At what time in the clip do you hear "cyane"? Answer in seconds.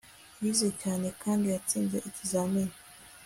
0.81-1.07